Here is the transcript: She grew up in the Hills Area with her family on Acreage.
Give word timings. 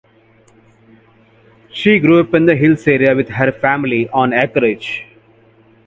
She 1.71 1.99
grew 1.99 2.21
up 2.21 2.33
in 2.33 2.47
the 2.47 2.55
Hills 2.55 2.87
Area 2.87 3.13
with 3.13 3.29
her 3.29 3.51
family 3.51 4.09
on 4.09 4.33
Acreage. 4.33 5.05